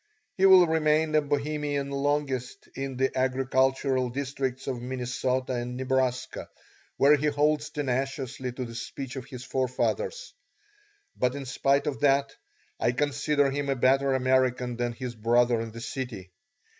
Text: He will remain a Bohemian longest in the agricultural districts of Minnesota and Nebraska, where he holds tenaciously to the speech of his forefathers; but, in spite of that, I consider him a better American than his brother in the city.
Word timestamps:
He 0.35 0.47
will 0.47 0.65
remain 0.65 1.13
a 1.13 1.21
Bohemian 1.21 1.91
longest 1.91 2.67
in 2.73 2.97
the 2.97 3.15
agricultural 3.15 4.09
districts 4.09 4.65
of 4.65 4.81
Minnesota 4.81 5.53
and 5.53 5.77
Nebraska, 5.77 6.49
where 6.97 7.15
he 7.15 7.27
holds 7.27 7.69
tenaciously 7.69 8.51
to 8.53 8.65
the 8.65 8.73
speech 8.73 9.15
of 9.15 9.25
his 9.25 9.43
forefathers; 9.43 10.33
but, 11.15 11.35
in 11.35 11.45
spite 11.45 11.85
of 11.85 11.99
that, 11.99 12.33
I 12.79 12.93
consider 12.93 13.51
him 13.51 13.69
a 13.69 13.75
better 13.75 14.15
American 14.15 14.75
than 14.75 14.93
his 14.93 15.13
brother 15.13 15.61
in 15.61 15.69
the 15.71 15.81
city. 15.81 16.31